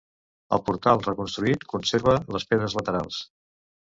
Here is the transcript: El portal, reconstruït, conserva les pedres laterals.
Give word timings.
El 0.55 0.61
portal, 0.69 1.03
reconstruït, 1.07 1.65
conserva 1.73 2.15
les 2.37 2.47
pedres 2.53 2.77
laterals. 2.79 3.21